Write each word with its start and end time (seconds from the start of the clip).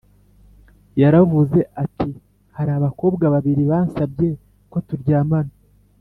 Yaravuze 1.01 1.59
ati 1.83 2.09
hari 2.55 2.71
abakobwa 2.77 3.25
babiri 3.33 3.63
bansabye 3.71 4.29
ko 4.71 4.77
turyamana 4.87 5.53